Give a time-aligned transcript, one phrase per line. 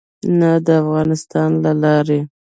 [0.39, 2.19] نه د افغانستان له لارې.